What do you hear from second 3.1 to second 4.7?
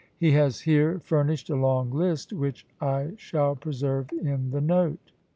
shall preserve in the